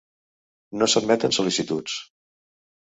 No 0.83 0.89
s'admeten 0.93 1.37
sol·licituds. 1.39 2.03